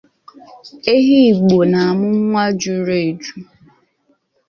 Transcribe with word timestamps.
Ehi 0.93 1.15
Igbo 1.31 1.57
na-amụ 1.71 2.09
nwa 2.23 2.45
juru 2.59 2.93
eju 3.05 3.33